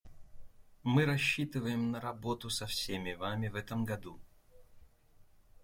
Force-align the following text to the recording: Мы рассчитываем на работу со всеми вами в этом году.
Мы 0.81 1.05
рассчитываем 1.05 1.91
на 1.91 2.01
работу 2.01 2.49
со 2.49 2.65
всеми 2.65 3.13
вами 3.13 3.49
в 3.49 3.55
этом 3.55 3.85
году. 3.85 4.19